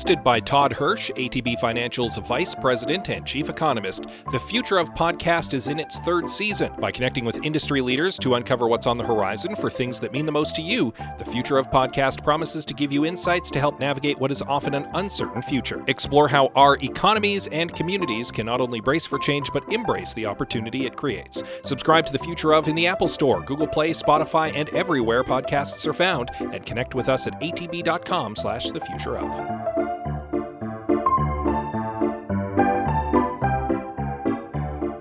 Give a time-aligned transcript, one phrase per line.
[0.00, 5.52] Hosted by Todd Hirsch, ATB Financial's Vice President and Chief Economist, The Future of Podcast
[5.52, 6.72] is in its third season.
[6.80, 10.24] By connecting with industry leaders to uncover what's on the horizon for things that mean
[10.24, 13.78] the most to you, The Future of Podcast promises to give you insights to help
[13.78, 15.84] navigate what is often an uncertain future.
[15.86, 20.24] Explore how our economies and communities can not only brace for change but embrace the
[20.24, 21.42] opportunity it creates.
[21.62, 25.86] Subscribe to The Future of in the Apple Store, Google Play, Spotify, and everywhere podcasts
[25.86, 29.59] are found, and connect with us at atb.com slash the future of.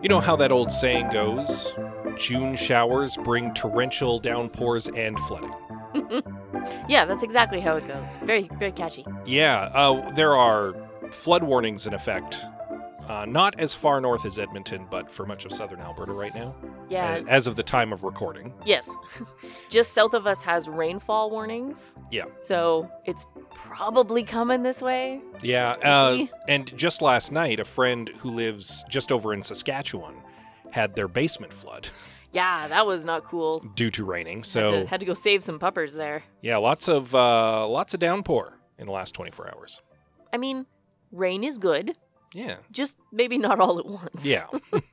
[0.10, 1.76] You know how that old saying goes?
[2.18, 5.54] June showers bring torrential downpours and flooding.
[6.88, 8.10] Yeah, that's exactly how it goes.
[8.24, 9.06] Very, very catchy.
[9.26, 10.76] Yeah, uh, there are
[11.12, 12.38] flood warnings in effect.
[13.08, 16.54] Uh, not as far north as Edmonton, but for much of southern Alberta right now,
[16.90, 18.54] Yeah, as of the time of recording.
[18.66, 18.90] yes.
[19.70, 21.96] Just south of us has rainfall warnings.
[22.12, 22.26] Yeah.
[22.42, 25.22] So it's probably coming this way.
[25.44, 30.16] Yeah, uh, and just last night, a friend who lives just over in Saskatchewan
[30.72, 31.90] had their basement flood
[32.32, 33.58] Yeah, that was not cool.
[33.76, 34.40] due to raining.
[34.40, 36.24] Had, So to, had to go save some puppers there.
[36.42, 39.82] yeah, lots of uh, lots of downpour in the last 24 hours.
[40.32, 40.66] I mean,
[41.12, 41.96] rain is good,
[42.36, 44.26] Yeah, just maybe not all at once.
[44.26, 44.46] yeah.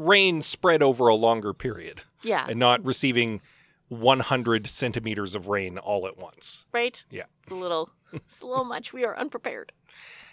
[0.00, 3.40] Rain spread over a longer period, Yeah, and not receiving
[3.88, 6.64] 100 centimeters of rain all at once.
[6.72, 7.04] right?
[7.10, 7.24] Yeah.
[7.42, 8.92] It's a little it's a little much.
[8.92, 9.72] We are unprepared.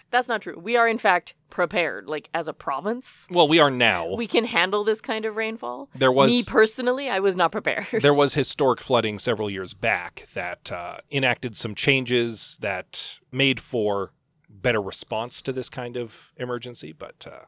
[0.10, 0.58] That's not true.
[0.58, 2.08] We are in fact prepared.
[2.08, 4.16] Like as a province, Well, we are now.
[4.16, 5.90] we can handle this kind of rainfall.
[5.94, 7.88] there was Me personally, I was not prepared.
[8.02, 14.14] there was historic flooding several years back that uh, enacted some changes that made for
[14.50, 16.94] better response to this kind of emergency.
[16.94, 17.46] But uh,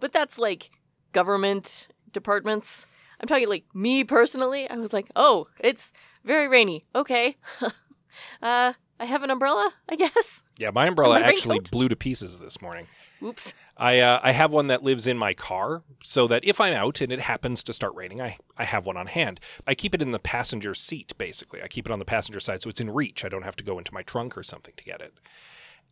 [0.00, 0.70] but that's like
[1.12, 2.86] government departments.
[3.20, 4.68] I'm talking like me personally.
[4.68, 5.92] I was like, oh, it's
[6.24, 6.86] very rainy.
[6.94, 7.36] Okay.
[8.42, 10.42] uh, I have an umbrella, I guess.
[10.58, 11.70] yeah, my umbrella My actually raincoat?
[11.70, 12.86] blew to pieces this morning.
[13.22, 13.54] Oops.
[13.76, 17.00] I uh, I have one that lives in my car, so that if I'm out
[17.00, 19.40] and it happens to start raining, I I have one on hand.
[19.66, 21.62] I keep it in the passenger seat, basically.
[21.62, 23.24] I keep it on the passenger side, so it's in reach.
[23.24, 25.14] I don't have to go into my trunk or something to get it.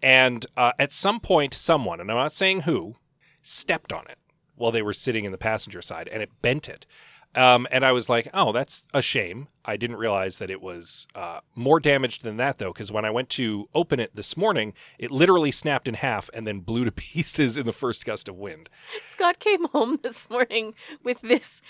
[0.03, 2.97] And uh, at some point, someone, and I'm not saying who,
[3.43, 4.19] stepped on it
[4.57, 6.87] while they were sitting in the passenger side, and it bent it.
[7.35, 11.07] Um, and I was like, "Oh, that's a shame." I didn't realize that it was
[11.15, 14.73] uh, more damaged than that, though, because when I went to open it this morning,
[14.99, 18.37] it literally snapped in half and then blew to pieces in the first gust of
[18.37, 18.71] wind.
[19.05, 21.61] Scott came home this morning with this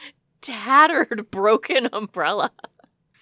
[0.40, 2.52] tattered, broken umbrella.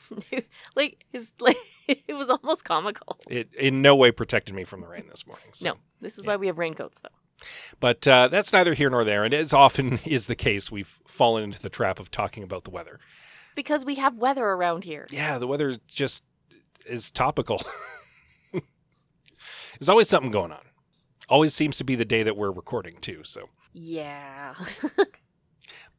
[0.77, 1.57] like his like
[1.89, 3.19] it was almost comical.
[3.29, 5.49] It in no way protected me from the rain this morning.
[5.53, 5.71] So.
[5.71, 7.09] No, this is why we have raincoats though.
[7.81, 9.25] But uh, that's neither here nor there.
[9.25, 12.71] And as often is the case, we've fallen into the trap of talking about the
[12.71, 12.99] weather.
[13.55, 15.07] Because we have weather around here.
[15.11, 16.23] Yeah, the weather just
[16.87, 17.63] is topical.
[18.53, 20.61] There's always something going on.
[21.29, 23.23] Always seems to be the day that we're recording, too.
[23.25, 23.49] So.
[23.73, 24.55] Yeah.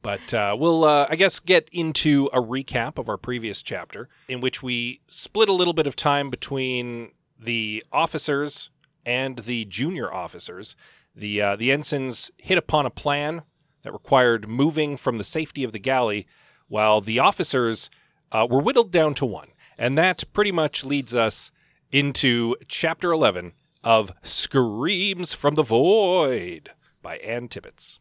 [0.02, 4.42] But uh, we'll, uh, I guess, get into a recap of our previous chapter, in
[4.42, 8.69] which we split a little bit of time between the officers
[9.06, 10.75] and the junior officers.
[11.18, 13.42] The uh, the ensigns hit upon a plan
[13.82, 16.28] that required moving from the safety of the galley,
[16.68, 17.90] while the officers
[18.32, 19.48] uh, were whittled down to one,
[19.80, 21.52] and that pretty much leads us
[21.92, 26.70] into chapter eleven of "Screams from the Void"
[27.02, 28.00] by Anne Tibbets.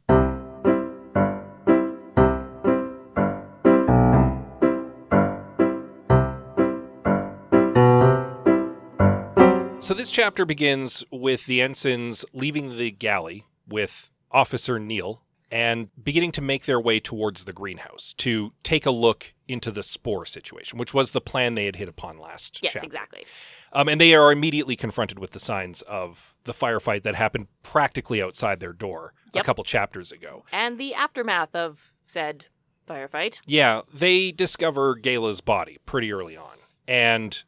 [9.87, 16.33] So this chapter begins with the ensigns leaving the galley with Officer Neil and beginning
[16.33, 20.77] to make their way towards the greenhouse to take a look into the spore situation,
[20.77, 22.85] which was the plan they had hit upon last yes, chapter.
[22.85, 23.25] exactly.
[23.73, 28.21] Um, and they are immediately confronted with the signs of the firefight that happened practically
[28.21, 30.45] outside their door a couple chapters ago.
[30.51, 32.47] And the aftermath of said
[32.89, 33.39] firefight.
[33.47, 36.57] Yeah, they discover Gala's body pretty early on.
[36.89, 37.41] And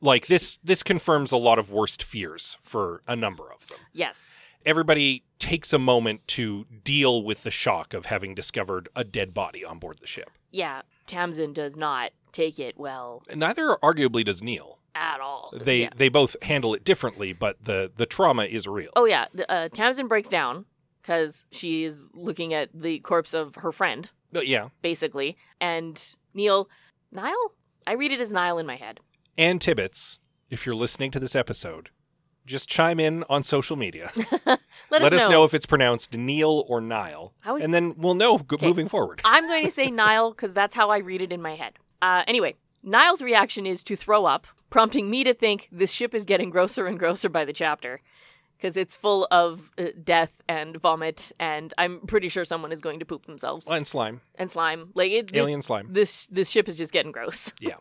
[0.00, 3.78] like this this confirms a lot of worst fears for a number of them.
[3.92, 4.36] Yes.
[4.64, 9.64] Everybody takes a moment to deal with the shock of having discovered a dead body
[9.64, 10.30] on board the ship.
[10.50, 10.82] Yeah.
[11.06, 14.78] Tamsin does not take it well Neither arguably does Neil.
[14.94, 15.52] at all.
[15.56, 15.90] They Yeah.
[15.96, 18.90] they both handle it differently, but the the trauma is real.
[18.96, 20.64] Oh yeah, uh, Tamsin breaks down
[21.02, 24.68] because she is looking at the corpse of her friend, Uh, yeah.
[24.82, 26.68] basically, and Neil,
[27.12, 27.52] Niall.
[27.86, 28.98] I read it as Niall in my head.
[29.38, 30.18] Anne Tibbets,
[30.48, 31.90] if you're listening to this episode,
[32.46, 34.10] just chime in on social media.
[34.90, 35.44] Let, us know.
[35.44, 39.20] if it's pronounced Neil or Nile, and then we'll know moving forward.
[39.24, 41.74] I'm going to say Nile because that's how I read it in my head.
[42.00, 46.24] Uh, anyway, Nile's reaction is to throw up, prompting me to think this ship is
[46.24, 48.00] getting grosser and grosser by the chapter
[48.56, 52.98] because it's full of uh, death and vomit, and I'm pretty sure someone is going
[53.00, 54.90] to poop themselves And slime, and slime.
[54.94, 55.88] Like it, this, alien slime.
[55.90, 57.52] this this ship is just getting gross.
[57.60, 57.76] Yeah.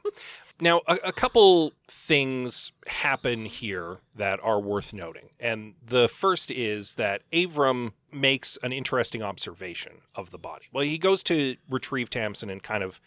[0.60, 5.30] Now, a, a couple things happen here that are worth noting.
[5.38, 10.66] And the first is that Avram makes an interesting observation of the body.
[10.72, 13.02] Well, he goes to retrieve Tamsin and kind of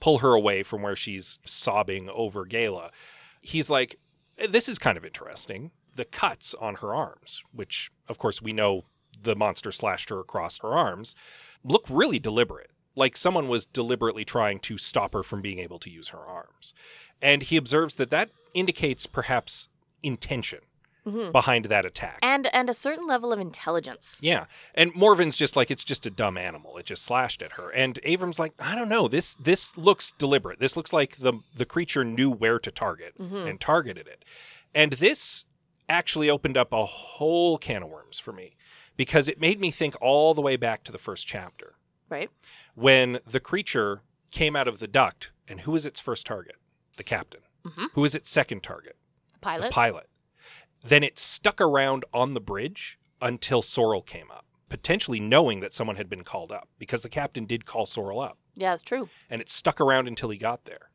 [0.00, 2.90] pull her away from where she's sobbing over Gala.
[3.42, 3.98] He's like,
[4.48, 5.70] this is kind of interesting.
[5.94, 8.84] The cuts on her arms, which, of course, we know
[9.22, 11.14] the monster slashed her across her arms,
[11.62, 12.70] look really deliberate.
[12.96, 16.74] Like someone was deliberately trying to stop her from being able to use her arms.
[17.22, 19.68] And he observes that that indicates perhaps
[20.02, 20.60] intention
[21.06, 21.32] Mhm.
[21.32, 22.18] behind that attack.
[22.22, 24.16] And and a certain level of intelligence.
[24.22, 24.46] Yeah.
[24.74, 26.78] And Morven's just like it's just a dumb animal.
[26.78, 27.68] It just slashed at her.
[27.70, 29.06] And Avram's like, I don't know.
[29.08, 30.60] This this looks deliberate.
[30.60, 33.48] This looks like the the creature knew where to target Mhm.
[33.50, 34.24] and targeted it.
[34.74, 35.44] And this
[35.88, 38.56] actually opened up a whole can of worms for me
[38.96, 41.74] because it made me think all the way back to the first chapter
[42.08, 42.30] Right?
[42.74, 46.56] when the creature came out of the duct and who was its first target?
[46.96, 47.40] The captain.
[47.64, 47.88] Mhm.
[47.94, 48.96] Who was its second target?
[49.32, 49.66] The pilot.
[49.68, 50.08] the pilot.
[50.84, 55.96] Then it stuck around on the bridge until Sorrel came up, potentially knowing that someone
[55.96, 59.08] had been called up because the captain did call Sorrel up, yeah, it's true.
[59.30, 60.90] and it stuck around until he got there.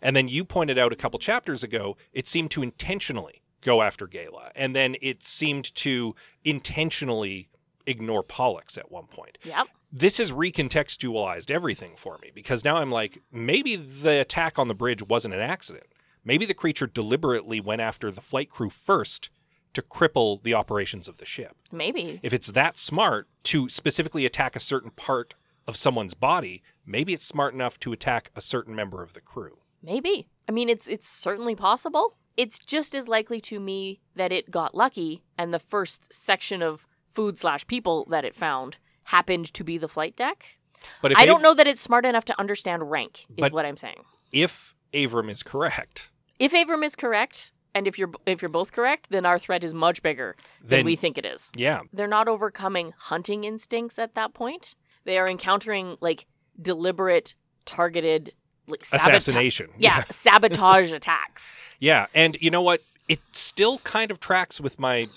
[0.00, 4.06] And then you pointed out a couple chapters ago, it seemed to intentionally go after
[4.06, 6.14] Gala, and then it seemed to
[6.44, 7.48] intentionally
[7.86, 9.66] ignore Pollux at one point Yep.
[9.92, 14.74] this has recontextualized everything for me because now I'm like, maybe the attack on the
[14.74, 15.84] bridge wasn't an accident.
[16.24, 19.28] Maybe the creature deliberately went after the flight crew first
[19.74, 21.56] to cripple the operations of the ship.
[21.70, 22.20] Maybe.
[22.22, 25.34] If it's that smart to specifically attack a certain part
[25.66, 29.58] of someone's body, maybe it's smart enough to attack a certain member of the crew.
[29.82, 30.28] Maybe.
[30.48, 32.16] I mean, it's it's certainly possible.
[32.36, 36.86] It's just as likely to me that it got lucky, and the first section of
[37.06, 40.58] food slash people that it found happened to be the flight deck.
[41.00, 43.26] But if I don't Av- know that it's smart enough to understand rank.
[43.36, 44.02] Is what I'm saying.
[44.32, 46.08] if Avram is correct,
[46.38, 49.72] If Avram is correct, and if you're if you're both correct, then our threat is
[49.74, 51.50] much bigger than then we think it is.
[51.56, 54.74] yeah, They're not overcoming hunting instincts at that point.
[55.04, 56.26] They are encountering like
[56.60, 57.34] deliberate,
[57.64, 58.32] targeted,
[58.66, 59.70] like sabota- assassination.
[59.78, 61.56] Yeah, sabotage attacks.
[61.78, 62.82] Yeah, and you know what?
[63.08, 65.08] It still kind of tracks with my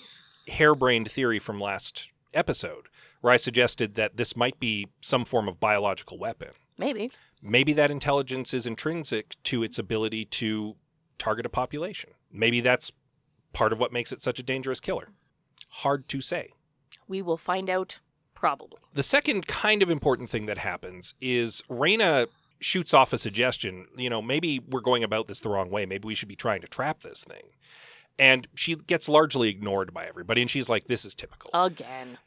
[0.48, 2.88] harebrained theory from last episode,
[3.20, 6.50] where I suggested that this might be some form of biological weapon.
[6.76, 7.10] Maybe.
[7.42, 10.76] Maybe that intelligence is intrinsic to its ability to
[11.18, 12.10] target a population.
[12.32, 12.92] Maybe that's
[13.52, 15.08] part of what makes it such a dangerous killer.
[15.68, 16.50] Hard to say.
[17.06, 18.00] We will find out
[18.34, 18.78] probably.
[18.94, 22.26] The second kind of important thing that happens is Reyna
[22.60, 23.86] shoots off a suggestion.
[23.96, 25.86] You know, maybe we're going about this the wrong way.
[25.86, 27.42] Maybe we should be trying to trap this thing.
[28.18, 30.40] And she gets largely ignored by everybody.
[30.42, 31.50] And she's like, this is typical.
[31.54, 32.18] Again.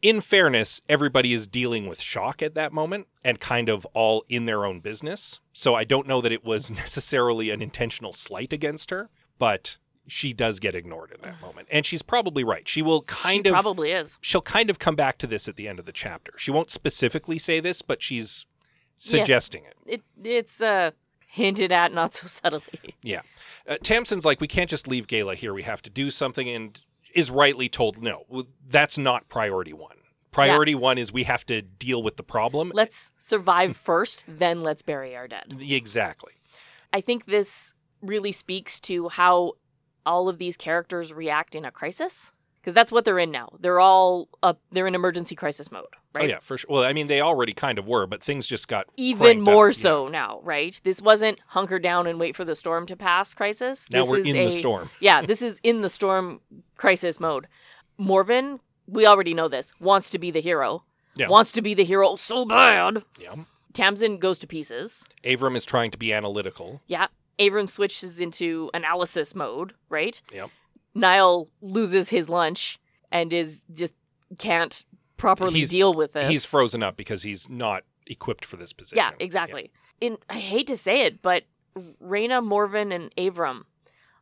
[0.00, 4.46] In fairness, everybody is dealing with shock at that moment and kind of all in
[4.46, 5.40] their own business.
[5.52, 9.76] So I don't know that it was necessarily an intentional slight against her, but
[10.06, 11.68] she does get ignored in that moment.
[11.70, 12.68] And she's probably right.
[12.68, 14.18] She will kind she of probably is.
[14.20, 16.32] she'll kind of come back to this at the end of the chapter.
[16.36, 18.44] She won't specifically say this, but she's
[18.98, 19.18] Yeah.
[19.18, 19.76] suggesting it.
[19.86, 20.92] It it's uh
[21.34, 22.94] hinted at not so subtly.
[23.02, 23.22] Yeah.
[23.68, 25.52] Uh, Tamsin's like, we can't just leave Gala here.
[25.52, 26.80] We have to do something, and
[27.14, 28.24] is rightly told, no,
[28.68, 29.96] that's not priority one.
[30.30, 32.72] Priority one is we have to deal with the problem.
[32.74, 35.56] Let's survive first, then let's bury our dead.
[35.60, 36.32] exactly.
[36.92, 39.52] I think this really speaks to how
[40.04, 42.32] all of these characters react in a crisis
[42.64, 43.50] because that's what they're in now.
[43.60, 46.24] They're all up they're in emergency crisis mode, oh, right?
[46.24, 46.68] Oh, yeah, for sure.
[46.70, 49.68] Well, I mean, they already kind of were, but things just got Even up, more
[49.68, 50.80] you so now, right?
[50.82, 53.86] This wasn't hunker down and wait for the storm to pass crisis.
[53.90, 54.90] Now this we're is in a, the storm.
[55.00, 56.40] yeah, this is in the storm
[56.76, 57.48] crisis mode.
[57.98, 60.84] Morven, we already know this, wants to be the hero.
[61.16, 61.28] Yeah.
[61.28, 63.04] Wants to be the hero so bad.
[63.20, 63.36] Yeah.
[63.72, 65.04] Tamsin goes to pieces.
[65.22, 66.80] Avram is trying to be analytical.
[66.86, 67.08] Yeah.
[67.38, 70.20] Avram switches into analysis mode, right?
[70.32, 70.50] Yep.
[70.94, 72.78] Niall loses his lunch
[73.10, 73.94] and is just
[74.38, 74.84] can't
[75.16, 76.28] properly He's- deal with this.
[76.30, 78.96] He's frozen up because he's not equipped for this position.
[78.98, 79.70] Yeah, exactly.
[80.00, 81.44] In I hate to say it, but
[82.00, 83.62] Reyna, Morven, and Avram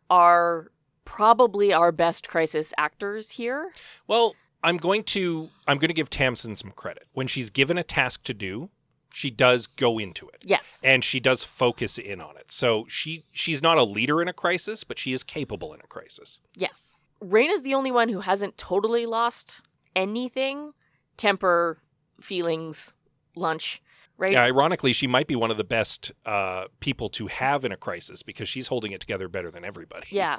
[0.09, 0.71] are
[1.05, 3.73] probably our best crisis actors here.
[4.07, 7.07] Well, I'm going to I'm going to give Tamsin some credit.
[7.13, 8.71] When she's given a task to do,
[9.13, 10.43] she does go into it.
[10.45, 10.81] Yes.
[10.83, 12.51] And she does focus in on it.
[12.51, 15.87] So she she's not a leader in a crisis, but she is capable in a
[15.87, 16.41] crisis.
[16.57, 16.95] Yes.
[17.23, 19.61] Raina's the only one who hasn't totally lost
[19.95, 20.73] anything
[21.17, 21.79] temper,
[22.21, 22.95] feelings,
[23.37, 23.83] lunch,
[24.17, 24.33] right?
[24.33, 27.77] Yeah, ironically, she might be one of the best uh, people to have in a
[27.77, 30.07] crisis because she's holding it together better than everybody.
[30.11, 30.39] Yeah.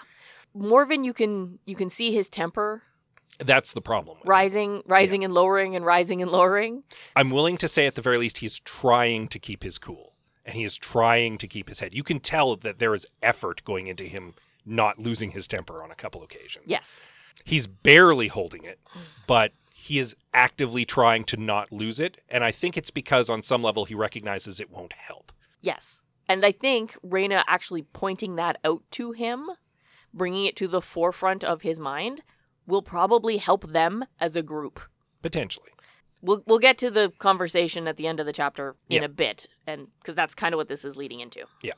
[0.53, 2.83] Morven, you can you can see his temper
[3.39, 4.17] That's the problem.
[4.17, 4.29] with it.
[4.29, 6.83] rising, rising and lowering and rising and lowering.
[7.15, 10.13] I'm willing to say at the very least he's trying to keep his cool
[10.45, 11.93] and he is trying to keep his head.
[11.93, 14.33] You can tell that there is effort going into him
[14.65, 16.65] not losing his temper on a couple occasions.
[16.67, 17.09] Yes.
[17.43, 18.79] He's barely holding it,
[19.27, 22.19] but he is actively trying to not lose it.
[22.29, 25.31] And I think it's because on some level he recognizes it won't help.
[25.61, 26.03] Yes.
[26.27, 29.49] And I think Raina actually pointing that out to him,
[30.13, 32.21] bringing it to the forefront of his mind,
[32.67, 34.79] will probably help them as a group.
[35.21, 35.69] Potentially.
[36.21, 39.05] We'll we'll get to the conversation at the end of the chapter in Yeah.
[39.05, 41.45] a bit, and because that's kind of what this is leading into.
[41.61, 41.73] Yeah.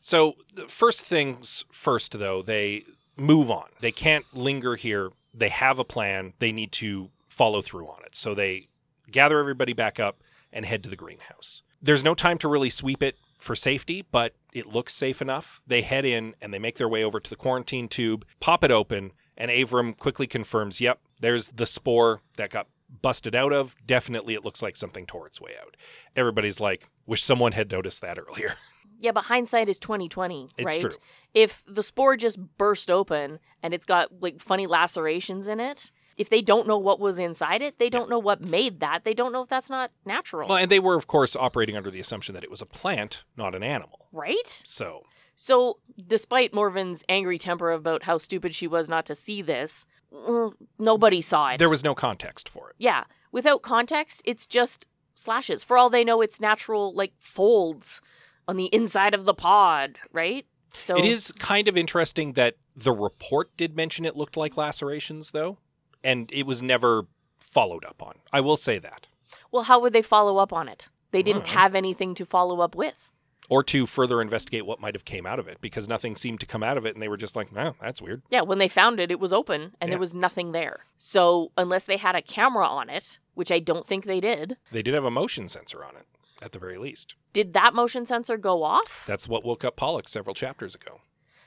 [0.00, 0.34] So,
[0.68, 2.84] first things first, though, they
[3.16, 3.66] move on.
[3.80, 5.10] They can't linger here.
[5.34, 6.34] They have a plan.
[6.38, 8.14] They need to follow through on it.
[8.14, 8.68] So, they
[9.10, 11.62] gather everybody back up and head to the greenhouse.
[11.82, 15.60] There's no time to really sweep it for safety, but it looks safe enough.
[15.66, 18.70] They head in and they make their way over to the quarantine tube, pop it
[18.70, 22.66] open, and Avram quickly confirms yep, there's the spore that got
[23.00, 23.74] busted out of.
[23.86, 25.76] Definitely, it looks like something tore its way out.
[26.16, 28.54] Everybody's like, wish someone had noticed that earlier.
[29.00, 30.74] Yeah, but hindsight is twenty twenty, right?
[30.74, 30.90] It's true.
[31.32, 36.30] If the spore just burst open and it's got like funny lacerations in it, if
[36.30, 39.04] they don't know what was inside it, they don't know what made that.
[39.04, 41.92] They don't know if that's not natural, Well, and they were, of course, operating under
[41.92, 44.08] the assumption that it was a plant, not an animal.
[44.10, 44.48] right?
[44.64, 45.04] So,
[45.40, 50.52] So, despite Morven's angry temper about how stupid she was not to see this, mm,
[50.80, 51.58] nobody saw it.
[51.58, 52.76] there was no context for it.
[52.76, 53.04] Yeah.
[53.30, 55.62] Without context, it's just slashes.
[55.62, 58.00] For all they know, it's natural, like folds
[58.48, 60.44] on the inside of the pod, right?
[60.70, 65.30] So It is kind of interesting that the report did mention it looked like lacerations,
[65.30, 65.58] though,
[66.02, 67.06] and it was never
[67.38, 68.14] followed up on.
[68.32, 69.06] I will say that.
[69.52, 70.88] Well, how would they follow up on it?
[71.12, 73.12] They didn't have anything to follow up with.
[73.50, 76.46] Or to further investigate what might have came out of it, because nothing seemed to
[76.46, 78.68] come out of it, and they were just like, "Oh, that's weird." Yeah, when they
[78.68, 79.92] found it, it was open and Yeah.
[79.92, 80.84] there was nothing there.
[80.98, 84.82] So, unless they had a camera on it, which I don't think they did, They
[84.82, 86.06] did have a motion sensor on it,
[86.42, 87.14] at the very least.
[87.32, 89.04] did that motion sensor go off?
[89.06, 91.00] That's what woke up Pollux several chapters ago.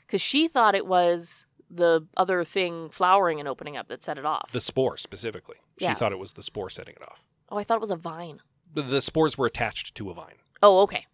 [0.08, 4.26] Because she thought it was the other thing flowering and opening up that set it
[4.26, 4.52] off.
[4.52, 5.58] The spore specifically.
[5.80, 7.24] She thought it was the spore setting it off.
[7.50, 8.42] oh, I thought it was a vine.
[8.74, 10.36] The, the spores were attached to a vine.
[10.64, 11.06] Oh, okay.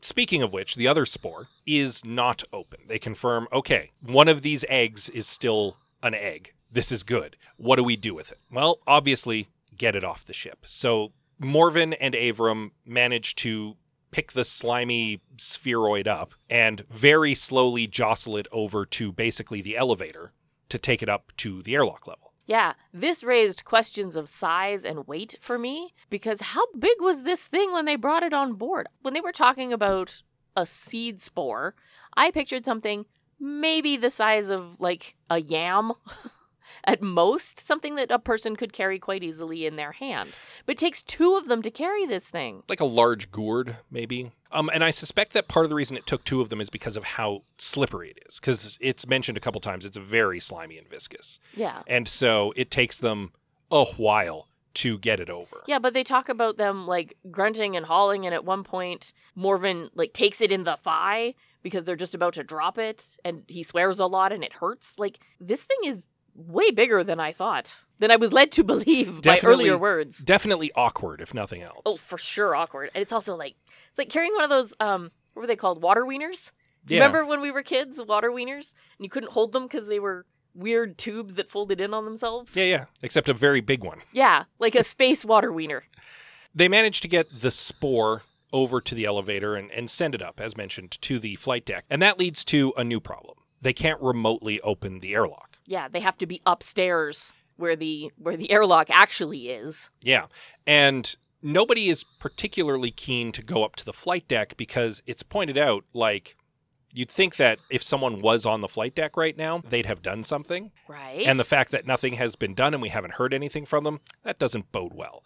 [0.00, 2.80] Speaking of which, the other spore is not open.
[2.86, 6.52] They confirm, okay, one of these eggs is still an egg.
[6.70, 7.36] This is good.
[7.56, 8.38] What do we do with it?
[8.50, 10.64] Well, obviously, get it off the ship.
[10.66, 13.76] So Morven and Avram manage to
[14.10, 20.32] pick the slimy spheroid up and very slowly jostle it over to basically the elevator
[20.68, 22.25] to take it up to the airlock level.
[22.46, 27.48] Yeah, this raised questions of size and weight for me because how big was this
[27.48, 28.86] thing when they brought it on board?
[29.02, 30.22] When they were talking about
[30.56, 31.74] a seed spore,
[32.16, 33.06] I pictured something
[33.40, 35.92] maybe the size of like a yam
[36.84, 40.30] at most, something that a person could carry quite easily in their hand.
[40.64, 42.62] But it takes two of them to carry this thing.
[42.68, 44.32] Like a large gourd, maybe.
[44.52, 46.70] Um, and I suspect that part of the reason it took two of them is
[46.70, 48.40] because of how slippery it is.
[48.40, 51.38] Because it's mentioned a couple times, it's very slimy and viscous.
[51.54, 51.82] Yeah.
[51.86, 53.32] And so it takes them
[53.70, 55.62] a while to get it over.
[55.66, 59.90] Yeah, but they talk about them like grunting and hauling, and at one point, Morven
[59.94, 63.62] like takes it in the thigh because they're just about to drop it, and he
[63.62, 64.98] swears a lot and it hurts.
[64.98, 66.04] Like this thing is
[66.36, 70.18] way bigger than I thought, than I was led to believe by earlier words.
[70.18, 71.82] Definitely awkward, if nothing else.
[71.86, 72.90] Oh, for sure, awkward.
[72.94, 73.54] And it's also like
[73.90, 76.50] it's like carrying one of those um, what were they called, water wieners?
[76.84, 77.06] Do you Yeah.
[77.06, 80.24] remember when we were kids, water wieners, and you couldn't hold them because they were
[80.54, 82.56] weird tubes that folded in on themselves?
[82.56, 82.84] Yeah, yeah.
[83.02, 83.98] Except a very big one.
[84.12, 85.82] Yeah, like a space water wiener.
[86.54, 90.40] They managed to get the spore over to the elevator and, and send it up,
[90.40, 91.84] as mentioned, to the flight deck.
[91.90, 93.36] And that leads to a new problem.
[93.60, 95.55] They can't remotely open the airlock.
[95.66, 99.90] Yeah, they have to be upstairs where the where the airlock actually is.
[100.02, 100.26] Yeah.
[100.66, 105.56] And nobody is particularly keen to go up to the flight deck because it's pointed
[105.58, 106.36] out like
[106.92, 110.22] you'd think that if someone was on the flight deck right now, they'd have done
[110.22, 110.70] something.
[110.88, 111.26] Right.
[111.26, 114.00] And the fact that nothing has been done and we haven't heard anything from them,
[114.22, 115.22] that doesn't bode well.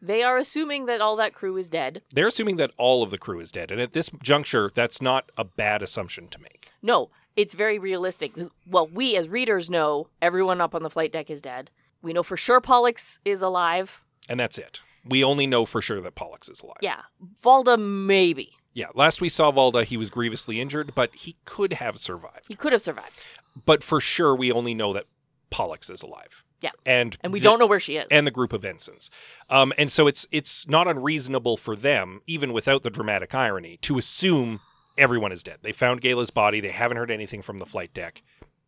[0.00, 2.02] they are assuming that all that crew is dead.
[2.14, 3.70] They're assuming that all of the crew is dead.
[3.70, 6.70] And at this juncture, that's not a bad assumption to make.
[6.82, 8.32] No, it's very realistic.
[8.66, 11.70] Well, we as readers know everyone up on the flight deck is dead.
[12.02, 14.02] We know for sure Pollux is alive.
[14.28, 14.80] And that's it.
[15.04, 16.78] We only know for sure that Pollux is alive.
[16.80, 17.00] Yeah.
[17.42, 18.52] Valda, maybe.
[18.74, 18.86] Yeah.
[18.94, 22.46] Last we saw Valda, he was grievously injured, but he could have survived.
[22.48, 23.20] He could have survived.
[23.66, 25.06] But for sure, we only know that
[25.50, 26.44] Pollux is alive.
[26.60, 26.70] Yeah.
[26.86, 28.06] And And we the- don't know where she is.
[28.12, 29.10] and the group of ensigns.
[29.50, 33.98] Um, and so it's it's not unreasonable for them, even without the dramatic irony, to
[33.98, 34.60] assume
[34.98, 35.58] everyone is dead.
[35.62, 36.60] They found Gala's body.
[36.60, 38.22] They haven't heard anything from the flight deck.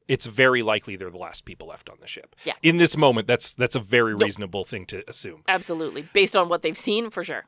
[0.07, 2.37] It's very likely they're the last people left on the ship.
[2.45, 2.55] Yeah.
[2.63, 5.43] In this moment, that's that's a very reasonable thing to assume.
[5.49, 6.09] Absolutely.
[6.13, 7.45] Based on what they've seen, for sure.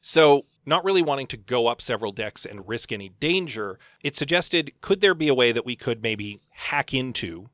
[0.00, 4.72] So, not really wanting to go up several decks and risk any danger, it suggested
[4.80, 7.46] could there be a way that we could maybe hack into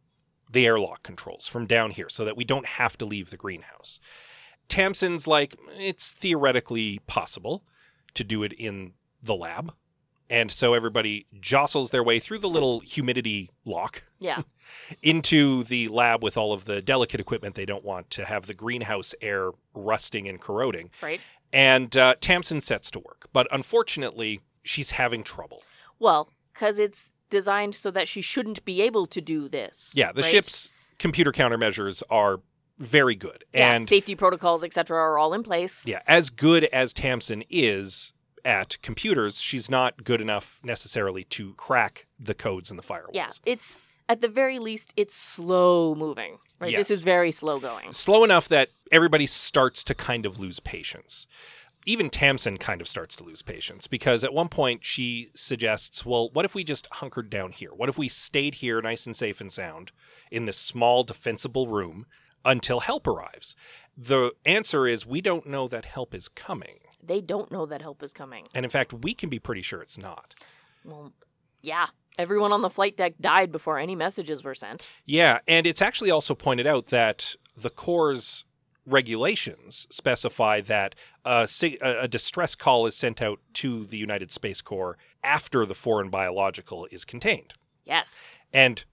[0.50, 3.98] the airlock controls from down here so that we don't have to leave the greenhouse?
[4.68, 7.64] Tamsin's like, it's theoretically possible
[8.14, 9.72] to do it in the lab.
[10.30, 14.42] And so everybody jostles their way through the little humidity lock Yeah.
[15.02, 18.54] into the lab with all of the delicate equipment they don't want to have the
[18.54, 20.90] greenhouse air rusting and corroding.
[21.02, 21.20] right?
[21.52, 25.62] And uh, Tamsin sets to work, but unfortunately, she's having trouble.
[25.98, 29.92] Well, because it's designed so that she shouldn't be able to do this.
[29.94, 30.30] Yeah, the right?
[30.30, 32.40] ship's computer countermeasures are
[32.78, 35.86] very good, Yeah, and safety protocols, etc., are all in place.
[35.86, 38.12] yeah, as good as Tamsin is
[38.44, 43.14] at computers, she's not good enough necessarily to crack the codes in the firewalls.
[43.14, 46.38] Yeah, it's at the very least, it's slow moving.
[46.60, 46.88] Right, Yes.
[46.88, 47.92] this is very slow going.
[47.92, 51.26] slow enough that everybody starts to kind of lose patience.
[51.86, 56.30] Even Tamsin kind of starts to lose patience because at one point she suggests, well,
[56.32, 57.70] what if we just hunkered down here?
[57.74, 59.92] What if we stayed here nice and safe and sound
[60.30, 62.06] in this small, defensible room
[62.44, 63.54] until help arrives?
[63.96, 66.78] The answer is we don't know that help is coming.
[67.06, 68.44] They don't know that help is coming.
[68.54, 70.34] And in fact, we can be pretty sure it's not.
[70.84, 71.12] Well,
[71.62, 71.86] yeah,
[72.18, 74.90] everyone on the flight deck died before any messages were sent.
[75.04, 78.44] Yeah, and it's actually also pointed out that the Corps'
[78.86, 84.60] regulations specify that a, a a distress call is sent out to the United Space
[84.60, 87.54] Corps after the foreign biological is contained.
[87.84, 88.36] Yes.
[88.52, 88.84] And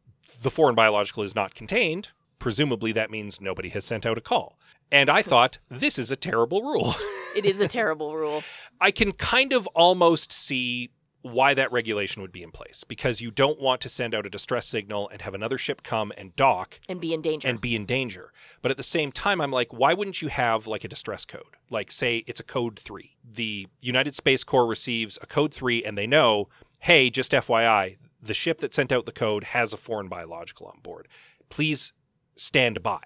[0.42, 2.10] the foreign biological is not contained.
[2.40, 4.58] Presumably, that means nobody has sent out a call.
[4.92, 6.96] And I thought, this is a terrible rule.
[7.36, 8.44] It is a terrible rule.
[8.82, 10.92] I can kind of almost see
[11.24, 14.30] why that regulation would be in place because you don't want to send out a
[14.30, 17.48] distress signal and have another ship come and dock And be in danger.
[17.48, 18.34] and be in danger.
[18.64, 21.58] But at the same time, I'm like, why wouldn't you have like a distress code?
[21.70, 23.18] Like, say it's a code three.
[23.24, 28.34] The United Space Corps receives a code three and they know, hey, just FYI, the
[28.34, 31.08] ship that sent out the code has a foreign biological on board.
[31.50, 31.94] Please
[32.36, 33.00] stand by.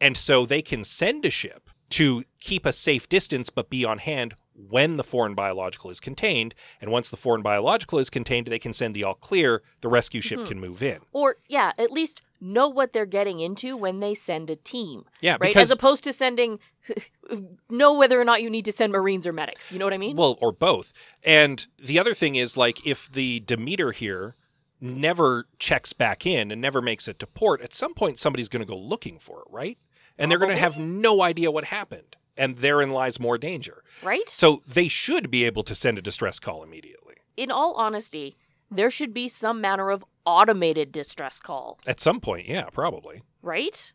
[0.00, 3.98] And so they can send a ship to keep a safe distance but be on
[3.98, 6.54] hand when the foreign biological is contained.
[6.80, 9.62] And once the foreign biological is contained, they can send the all clear.
[9.80, 10.46] The rescue ship Mhm.
[10.46, 11.00] can move in.
[11.12, 15.04] or, yeah, at least know what they're getting into when they send a team.
[15.20, 15.40] Yeah, Right?
[15.48, 16.58] because As opposed to sending,
[17.70, 19.72] know whether or not you need to send Marines or medics.
[19.72, 20.16] You know what I mean?
[20.16, 20.92] Well, or both.
[21.22, 24.36] And the other thing is like if the Demeter here
[24.80, 28.64] never checks back in and never makes it to port, at some point somebody's going
[28.64, 29.78] to go looking for it, right?
[30.22, 32.14] And they're going to have no idea what happened.
[32.36, 33.82] And therein lies more danger.
[34.04, 34.28] right?
[34.28, 37.16] So they should be able to send a distress call immediately.
[37.36, 38.36] In all honesty,
[38.70, 41.80] there should be some manner of automated distress call.
[41.88, 43.22] At some point, yeah, probably.
[43.42, 43.92] right?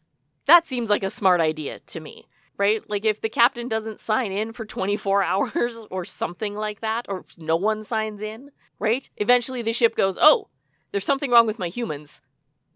[0.47, 2.81] That seems like a smart idea to me, right?
[2.89, 7.19] Like if the captain doesn't sign in for 24 hours or something like that, or
[7.21, 9.09] if no one signs in, right?
[9.15, 10.49] Eventually the ship goes, oh,
[10.91, 12.21] there's something wrong with my humans.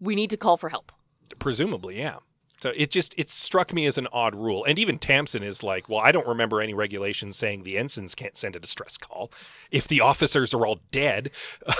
[0.00, 0.90] We need to call for help.
[1.38, 2.16] Presumably, yeah.
[2.62, 4.64] So it just it struck me as an odd rule.
[4.64, 8.36] And even Tamsin is like, well, I don't remember any regulations saying the ensigns can't
[8.36, 9.32] send a distress call
[9.72, 11.30] if the officers are all dead.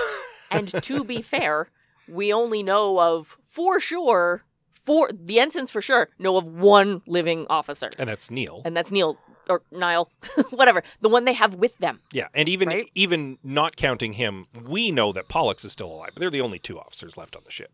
[0.50, 1.68] And to be fair,
[2.06, 4.42] we only know of for sure,
[4.84, 8.60] for the ensigns for sure know of one living officer, And that's Neil.
[8.66, 9.16] and that's Neil
[9.48, 10.10] or Niall,
[10.50, 12.00] whatever, the one they have with them.
[12.12, 12.90] Yeah, and even Right?
[12.94, 16.10] even not counting him, we know that Pollux is still alive.
[16.12, 17.72] But they're the only two officers left on the ship.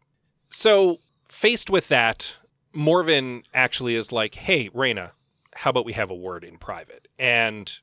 [0.49, 2.37] So faced with that,
[2.73, 5.13] Morven actually is like, "Hey, Reyna,
[5.55, 7.79] how about we have a word in private?" And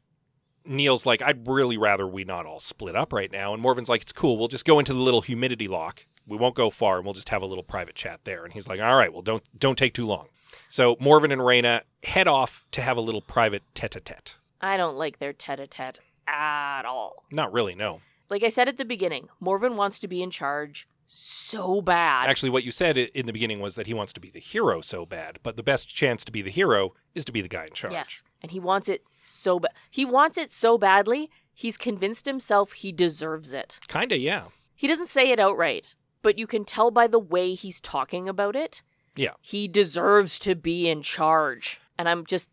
[0.64, 4.02] Neil's like, "I'd really rather we not all split up right now." And Morven's like,
[4.02, 4.38] "It's cool.
[4.38, 6.06] We'll just go into the little humidity lock.
[6.28, 8.68] We won't go far, and we'll just have a little private chat there." And he's
[8.68, 10.30] like, "All right, well, don't don't take too long."
[10.68, 14.38] So Morven and Reyna head off to have a little private tete-a-tete.
[14.62, 17.26] I don't like their tete-a-tete at all.
[17.32, 18.02] Not really, no.
[18.30, 22.30] Like I said at the beginning, Morven wants to be in charge so bad.
[22.30, 24.82] Actually, what you said in the beginning was that he wants to be the hero
[24.82, 27.66] so bad, but the best chance to be the hero is to be the guy
[27.66, 27.94] in charge.
[27.94, 29.72] yes, and he wants it so bad.
[29.90, 31.30] He wants it so badly.
[31.54, 33.80] He's convinced himself he deserves it.
[33.88, 34.46] Kinda, yeah.
[34.76, 38.56] He doesn't say it outright, but you can tell by the way he's talking about
[38.56, 38.82] it.
[39.16, 39.32] Yeah.
[39.42, 41.80] He deserves to be in charge.
[41.98, 42.50] And I'm just,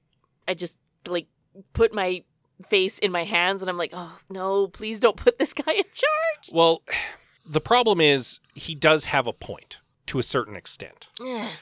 [0.47, 1.27] I just like
[1.73, 2.23] put my
[2.69, 5.83] face in my hands and I'm like, oh no, please don't put this guy in
[5.93, 6.51] charge.
[6.53, 6.83] Well,
[7.45, 11.09] the problem is he does have a point to a certain extent,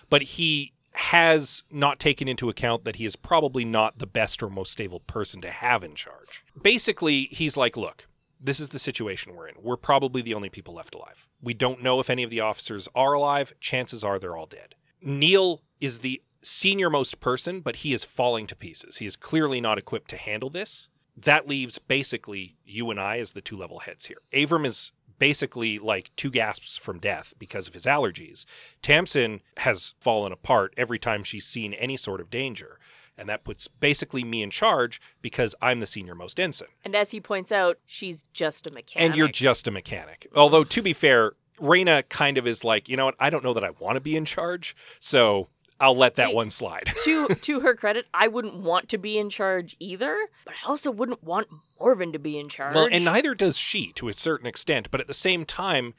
[0.09, 4.51] but he has not taken into account that he is probably not the best or
[4.51, 6.45] most stable person to have in charge.
[6.61, 8.09] Basically, he's like, look,
[8.41, 9.55] this is the situation we're in.
[9.61, 11.29] We're probably the only people left alive.
[11.41, 13.53] We don't know if any of the officers are alive.
[13.61, 14.75] Chances are they're all dead.
[15.01, 18.97] Neil is the senior most person, but he is falling to pieces.
[18.97, 20.89] He is clearly not equipped to handle this.
[21.17, 24.23] That leaves basically you and I as the two level heads here.
[24.33, 28.45] Avram is basically like two gasps from death because of his allergies.
[28.83, 32.81] Tamsin has fallen apart every time she's seen any sort of danger.
[33.17, 36.69] And that puts basically me in charge because I'm the senior most ensign.
[36.85, 39.09] And as he points out, she's just a mechanic.
[39.09, 40.27] And you're just a mechanic.
[40.35, 43.17] Although, to be fair, Raina kind of is like, you know what?
[43.21, 44.75] I don't know that I want to be in charge.
[45.01, 45.49] So
[45.81, 46.37] I'll let that Wait.
[46.37, 46.93] one slide.
[47.05, 50.91] to to her credit, I wouldn't want to be in charge either, but I also
[50.91, 52.75] wouldn't want Morven to be in charge.
[52.75, 55.95] Well, and neither does she to a certain extent, but at the same time,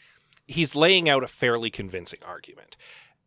[0.47, 2.77] he's laying out a fairly convincing argument.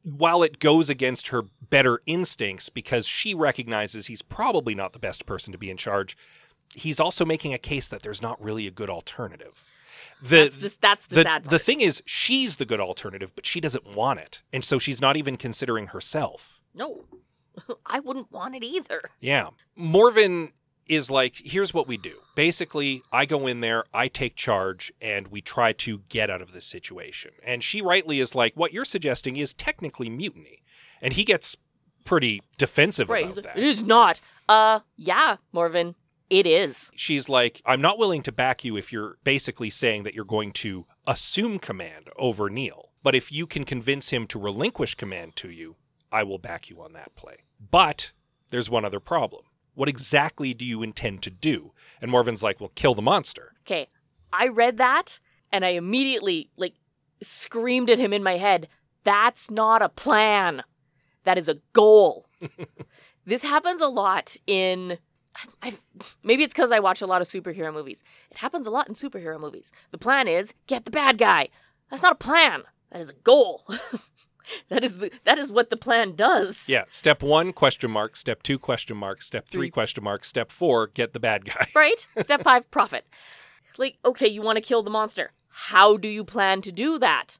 [0.02, 5.24] While it goes against her better instincts because she recognizes he's probably not the best
[5.24, 6.16] person to be in charge,
[6.74, 9.64] he's also making a case that there's not really a good alternative.
[10.22, 11.50] The, that's the, that's the, the, sad part.
[11.50, 14.42] the thing is, she's the good alternative, but she doesn't want it.
[14.52, 16.60] And so she's not even considering herself.
[16.74, 17.04] no,
[17.86, 19.00] I wouldn't want it either.
[19.20, 19.50] Yeah.
[19.76, 20.52] Morven
[20.86, 22.16] is like, here's what we do.
[22.34, 26.52] Basically, I go in there, I take charge, and we try to get out of
[26.52, 27.30] this situation.
[27.44, 30.62] And she rightly is like, what you're suggesting is technically mutiny.
[31.00, 31.56] And he gets
[32.04, 33.24] pretty defensive Right?
[33.24, 33.58] about he's like, that.
[33.58, 34.20] It is not.
[34.48, 35.94] Uh, yeah, Morven,
[36.34, 36.90] it is.
[36.96, 40.50] She's like, I'm not willing to back you if you're basically saying that you're going
[40.52, 42.90] to assume command over Neil.
[43.04, 45.76] But if you can convince him to relinquish command to you,
[46.10, 47.44] I will back you on that play.
[47.70, 48.10] But
[48.50, 49.44] there's one other problem.
[49.74, 51.72] What exactly do you intend to do?
[52.00, 53.52] And Morven's like, well, kill the monster.
[53.60, 53.88] Okay,
[54.32, 55.20] I read that
[55.52, 56.74] and I immediately like
[57.22, 58.66] screamed at him in my head.
[59.04, 60.64] That's not a plan.
[61.22, 62.26] That is a goal.
[63.24, 64.98] this happens a lot in.
[65.62, 65.74] I,
[66.22, 68.02] maybe it's because I watch a lot of superhero movies.
[68.30, 69.72] It happens a lot in superhero movies.
[69.90, 71.48] The plan is get the bad guy.
[71.90, 72.62] That's not a plan.
[72.90, 73.64] That is a goal.
[74.68, 76.68] that is the that is what the plan does.
[76.68, 78.14] Yeah, step one, question mark.
[78.16, 79.22] Step two, question mark.
[79.22, 79.70] Step three, Three.
[79.70, 80.24] question mark.
[80.24, 81.68] Step four, get the bad guy.
[81.74, 82.06] Right?
[82.20, 83.06] Step five, profit.
[83.76, 85.32] Like, okay, you want to kill the monster.
[85.48, 87.38] How do you plan to do that?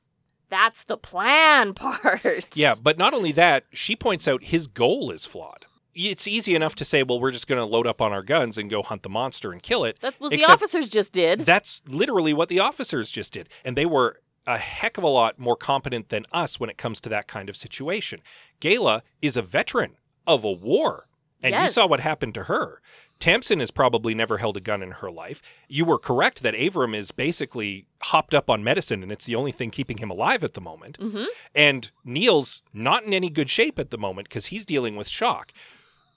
[0.48, 2.56] That's the plan part.
[2.56, 5.66] Yeah, but not only that, she points out his goal is flawed.
[5.94, 8.58] It's easy enough to say, well, we're just going to load up on our guns
[8.58, 9.98] and go hunt the monster and kill it.
[10.00, 11.40] That was the officers just did.
[11.40, 13.48] That's literally what the officers just did.
[13.64, 17.00] And they were a heck of a lot more competent than us when it comes
[17.02, 18.20] to that kind of situation.
[18.60, 21.06] Gala is a veteran of a war.
[21.42, 22.80] And you saw what happened to her.
[23.20, 25.42] Tamsin has probably never held a gun in her life.
[25.68, 29.52] You were correct that Avram is basically hopped up on medicine and it's the only
[29.52, 30.96] thing keeping him alive at the moment.
[30.96, 35.06] hmm And Neil's not in any good shape at the moment because he's dealing with
[35.06, 35.52] shock.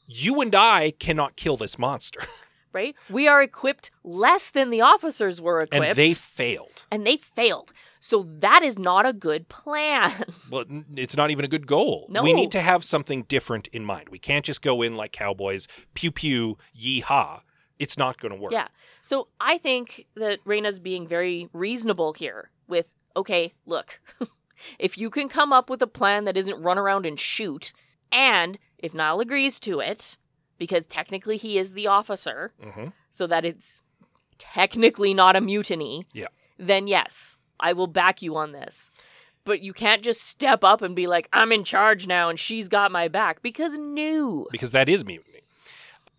[0.07, 2.21] You and I cannot kill this monster.
[2.73, 2.95] Right?
[3.09, 5.83] We are equipped less than the officers were equipped.
[5.83, 6.83] and they failed.
[6.91, 7.73] and they failed.
[7.99, 10.11] So that is not a good plan.
[10.51, 10.65] Well,
[10.95, 12.05] it's not even a good goal.
[12.09, 12.21] No.
[12.21, 14.09] We need to have something different in mind.
[14.09, 17.41] We can't just go in like cowboys, pew pew, yee haw.
[17.79, 18.51] It's not going to work.
[18.51, 18.67] Yeah.
[19.01, 23.99] So I think that Reina's being very reasonable here with, okay, look,
[24.77, 27.73] if you can come up with a plan that isn't run around and shoot,
[28.11, 30.17] and if Niall agrees to it,
[30.57, 33.81] because technically he is the officer, hmm so that it's
[34.37, 36.27] technically not a mutiny, Yeah.
[36.59, 38.91] then yes, I will back you on this.
[39.43, 42.67] But you can't just step up and be like, I'm in charge now and she's
[42.67, 44.45] got my back, because no.
[44.51, 45.41] Because that is mutiny.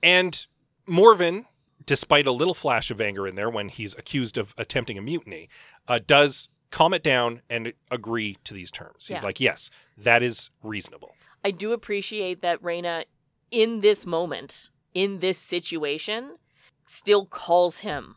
[0.03, 0.44] And
[0.87, 1.47] Morven,
[1.87, 5.49] despite a little flash of anger in there when he's accused of attempting a mutiny,
[5.87, 9.07] uh, does calm it down and agree to these terms.
[9.07, 9.27] He's Yeah.
[9.27, 11.14] like, yes, that is reasonable.
[11.44, 13.05] I do appreciate that Reina,
[13.51, 16.37] in this moment, in this situation,
[16.87, 18.16] still calls him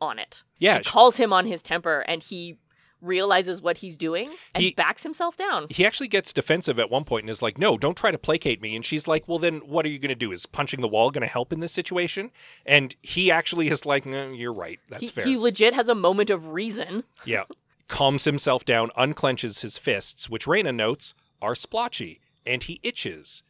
[0.00, 0.42] on it.
[0.58, 2.56] Yeah, She calls him on his temper and he
[3.02, 5.66] realizes what he's doing and He- backs himself down.
[5.70, 8.60] he actually gets defensive at one point and is like, "No, don't try to placate
[8.60, 10.32] me." And she's like, "Well, then what are you going to do?
[10.32, 12.30] Is punching the wall going to help in this situation?"
[12.66, 14.80] And he actually is like, "No, "You're right.
[14.90, 17.04] That's He, fair." he legit has a moment of reason.
[17.24, 17.44] yeah,
[17.88, 23.42] calms himself down, unclenches his fists, which Raina notes are splotchy, and he itches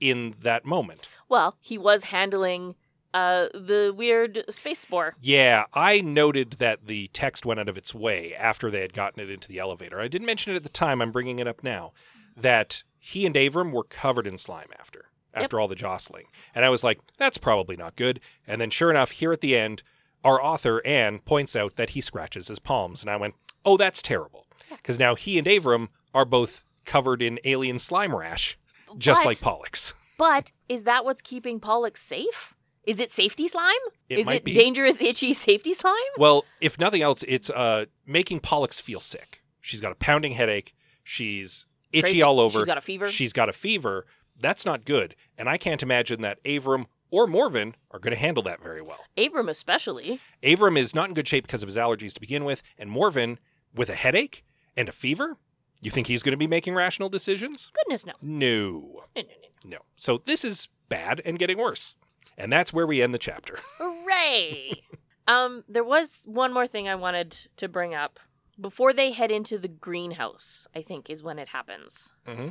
[0.00, 1.08] in that moment.
[1.28, 2.74] Well, he was handling
[3.14, 5.14] Uh, the weird space spore.
[5.20, 9.22] Yeah, I noted that the text went out of its way after they had gotten
[9.22, 10.00] it into the elevator.
[10.00, 11.92] I didn't mention it at the time, I'm bringing it up now,
[12.36, 16.24] that he and Avram were covered in slime after, after all the jostling.
[16.56, 18.18] And I was like, that's probably not good.
[18.48, 19.84] And then sure enough, here at the end,
[20.24, 23.00] our author, Anne, points out that he scratches his palms.
[23.00, 24.48] And I went, oh, that's terrible.
[24.70, 28.58] Because now he and Avram are both covered in alien slime rash,
[28.98, 29.94] just But- like Pollux.
[30.16, 32.54] But is that what's keeping Pollux safe?
[32.84, 33.72] Is it safety slime?
[34.08, 34.52] It is it be.
[34.54, 35.94] dangerous, itchy safety slime?
[36.18, 39.40] Well, if nothing else, it's uh, making Pollux feel sick.
[39.60, 40.74] She's got a pounding headache.
[41.02, 42.22] She's itchy Crazy.
[42.22, 42.58] all over.
[42.60, 43.10] She's got a fever.
[43.10, 44.06] She's got a fever.
[44.38, 45.16] That's not good.
[45.38, 48.98] And I can't imagine that Avram or Morven are going to handle that very well.
[49.16, 50.20] Avram especially.
[50.42, 53.38] Avram is not in good shape because of his allergies to begin with, and Morven
[53.74, 54.44] with a headache
[54.76, 55.36] and a fever.
[55.84, 57.70] You think he's going to be making rational decisions?
[57.74, 58.12] Goodness no.
[58.22, 59.70] No, No, no, no.
[59.70, 59.78] no.
[59.96, 61.94] So this is bad and getting worse.
[62.38, 63.58] And that's where we end the chapter.
[63.78, 64.82] Hooray!
[65.28, 68.18] um, there was one more thing I wanted to bring up
[68.58, 70.66] before they head into the greenhouse.
[70.74, 72.12] I think is when it happens.
[72.26, 72.48] hmm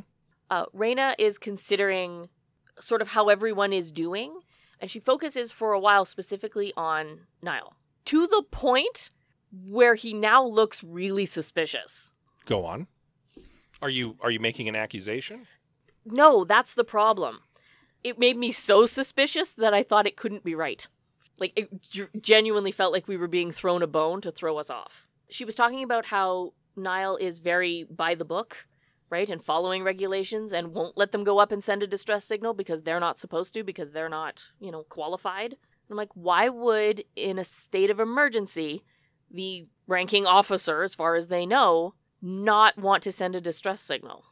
[0.48, 2.28] Uh, Raina is considering
[2.78, 4.38] sort of how everyone is doing,
[4.80, 7.74] and she focuses for a while specifically on Niall
[8.06, 9.10] to the point
[9.50, 12.12] where he now looks really suspicious.
[12.46, 12.86] Go on.
[13.84, 15.46] Are you are you making an accusation?
[16.06, 17.40] No, that's the problem.
[18.02, 20.88] It made me so suspicious that I thought it couldn't be right.
[21.38, 24.70] Like, it g- genuinely felt like we were being thrown a bone to throw us
[24.70, 25.06] off.
[25.28, 28.66] She was talking about how Niall is very by the book,
[29.10, 29.28] right?
[29.28, 32.84] And following regulations and won't let them go up and send a distress signal because
[32.84, 35.56] they're not supposed to, because they're not, you know, qualified.
[35.90, 38.82] I'm like, why would, in a state of emergency,
[39.30, 41.92] the ranking officer, as far as they know,
[42.24, 44.24] not want to send a distress signal?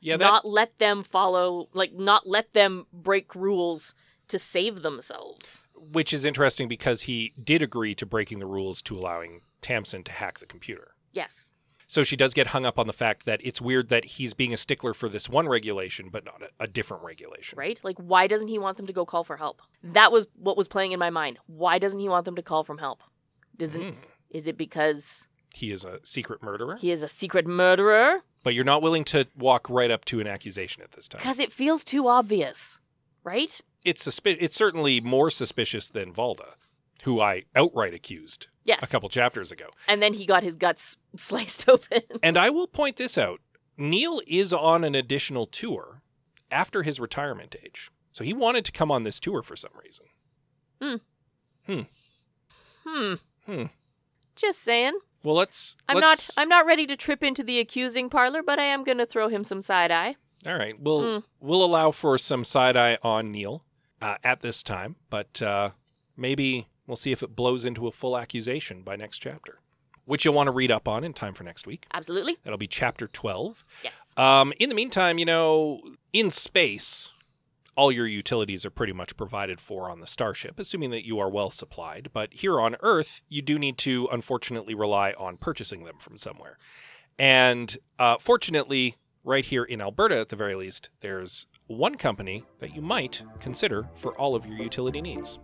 [0.00, 3.94] Yeah, that not let them follow like not let them break rules
[4.28, 8.96] to save themselves which is interesting because he did agree to breaking the rules to
[8.96, 10.88] allowing Tamsin to hack the computer.
[11.12, 11.52] yes
[11.86, 14.52] So she does get hung up on the fact that it's weird that he's being
[14.52, 17.56] a stickler for this one regulation, but not a, a different regulation.
[17.58, 20.56] right like why doesn't he want them to go call for help that was what
[20.56, 23.00] was playing in my mind why doesn't he want them to call from help
[23.56, 24.00] doesn't Hmm.
[24.30, 28.64] is it because He is a secret murderer, he is a secret murderer but you're
[28.64, 31.18] not willing to walk right up to an accusation at this time.
[31.20, 32.78] because it feels too obvious
[33.24, 36.54] right It's suspi- It's certainly more suspicious than Valda,
[37.04, 39.68] who I outright accused yes a couple chapters ago.
[39.88, 43.40] and then he got his guts sliced open And I will point this out:
[43.78, 46.02] Neil is on an additional tour
[46.50, 50.06] after his retirement age, so he wanted to come on this tour for some reason.
[50.82, 50.96] hmm
[51.66, 51.80] Hmm.
[52.86, 53.14] Hmm.
[53.46, 53.64] Hmm.
[54.36, 55.74] Just saying Well, let's.
[55.88, 58.84] i'm let's, not i'm not ready to trip into the accusing parlor but i am
[58.84, 60.14] going to throw him some side eye
[60.46, 61.22] All right, we'll Mm.
[61.40, 63.64] we'll allow for some side eye on Neil
[64.00, 65.70] uh, at this time, but uh,
[66.16, 69.58] maybe we'll see if it blows into a full accusation by next chapter,
[70.04, 71.86] which you'll want to read up on in time for next week.
[71.92, 73.64] absolutely That'll be chapter twelve.
[73.82, 75.80] yes Um, in the meantime, you know,
[76.12, 77.10] in space,
[77.76, 81.28] all your utilities are pretty much provided for on the starship, assuming that you are
[81.28, 82.08] well supplied.
[82.12, 86.58] But here on Earth, you do need to, unfortunately, rely on purchasing them from somewhere.
[87.18, 92.74] And uh, fortunately, right here in Alberta, at the very least, there's one company that
[92.74, 95.38] you might consider for all of your utility needs.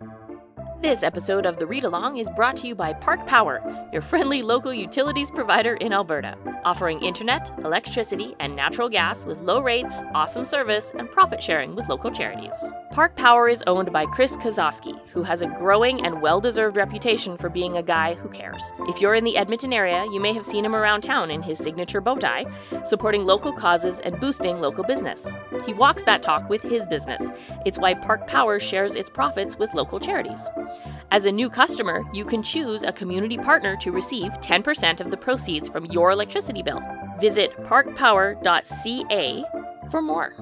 [0.83, 4.41] This episode of the Read Along is brought to you by Park Power, your friendly
[4.41, 10.43] local utilities provider in Alberta, offering internet, electricity, and natural gas with low rates, awesome
[10.43, 12.53] service, and profit sharing with local charities.
[12.91, 17.37] Park Power is owned by Chris Kozowski, who has a growing and well deserved reputation
[17.37, 18.61] for being a guy who cares.
[18.81, 21.59] If you're in the Edmonton area, you may have seen him around town in his
[21.59, 22.45] signature bow tie,
[22.83, 25.31] supporting local causes and boosting local business.
[25.65, 27.29] He walks that talk with his business.
[27.65, 30.49] It's why Park Power shares its profits with local charities.
[31.11, 35.17] As a new customer, you can choose a community partner to receive 10% of the
[35.17, 36.81] proceeds from your electricity bill.
[37.19, 39.45] Visit parkpower.ca
[39.91, 40.35] for more.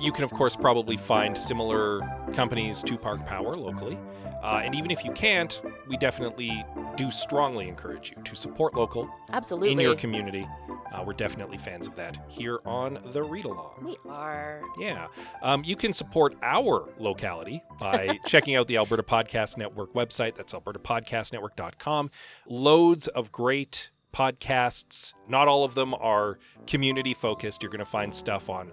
[0.00, 2.00] You can, of course, probably find similar
[2.32, 3.98] companies to Park Power locally.
[4.42, 6.64] Uh, and even if you can't, we definitely
[6.96, 9.72] do strongly encourage you to support local Absolutely.
[9.72, 10.46] in your community.
[10.94, 13.74] Uh, we're definitely fans of that here on the Read Along.
[13.82, 14.62] we are.
[14.78, 15.08] Yeah.
[15.42, 20.36] Um, you can support our locality by checking out the Alberta Podcast Network website.
[20.36, 22.10] That's albertapodcastnetwork.com.
[22.48, 25.12] Loads of great podcasts.
[25.28, 27.62] Not all of them are community focused.
[27.62, 28.70] You're going to find stuff on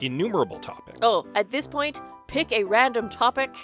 [0.00, 1.00] innumerable topics.
[1.02, 3.54] Oh, at this point, pick a random topic,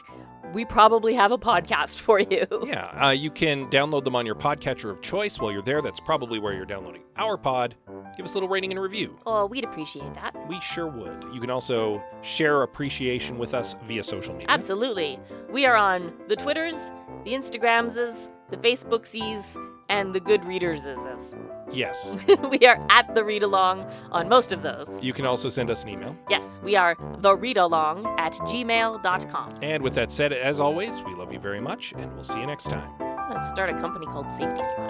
[0.53, 2.47] we probably have a podcast for you.
[2.67, 5.83] Yeah, uh, you can download them on your podcatcher of choice while you're there.
[5.83, 7.75] That's probably where you're downloading our pod.
[8.17, 9.17] Give us a little rating and review.
[9.27, 10.35] Oh, we'd appreciate that.
[10.49, 11.25] We sure would.
[11.33, 14.47] You can also share appreciation with us via social media.
[14.49, 15.19] Absolutely.
[15.51, 16.91] We are on the Twitters,
[17.25, 19.57] the Instagramses, the Facebooksies,
[19.91, 21.37] and the Good Readerses.
[21.73, 22.17] Yes.
[22.51, 24.99] we are at the Read Along on most of those.
[25.03, 26.17] You can also send us an email.
[26.31, 29.55] Yes, we are the Read Along at gmail.com.
[29.61, 32.47] And with that said, as always, we love you very much, and we'll see you
[32.47, 32.91] next time.
[33.31, 34.90] Let's start a company called Safety Slime.